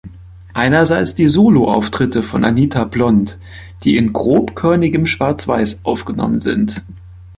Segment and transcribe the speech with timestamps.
[0.55, 3.37] Einerseits die Soloauftritte von Anita Blond,
[3.83, 6.81] die in grobkörnigem Schwarzweiß aufgenommen sind.